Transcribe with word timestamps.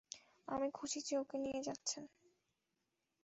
আমি 0.47 0.67
খুশি 0.71 0.99
যে 1.07 1.15
ওকে 1.17 1.37
নিয়ে 1.37 1.61
যাচ্ছেন। 1.63 2.03